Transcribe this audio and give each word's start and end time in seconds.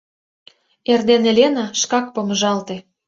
Эрдене 0.91 1.31
Лена 1.37 1.65
шкак 1.81 2.05
помыжалте. 2.13 2.75